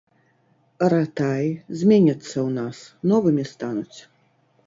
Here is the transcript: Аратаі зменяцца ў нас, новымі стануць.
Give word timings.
Аратаі 0.85 1.49
зменяцца 1.81 2.15
ў 2.21 2.47
нас, 2.57 2.77
новымі 3.13 3.43
стануць. 3.53 3.99